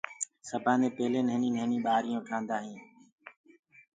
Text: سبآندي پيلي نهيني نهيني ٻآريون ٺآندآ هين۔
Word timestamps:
سبآندي 0.49 0.89
پيلي 0.95 1.21
نهيني 1.27 1.49
نهيني 1.55 1.77
ٻآريون 1.85 2.19
ٺآندآ 2.27 2.55
هين۔ 2.65 2.79